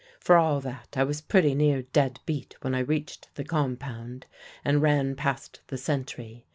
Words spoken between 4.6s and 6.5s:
and ran past the sentry.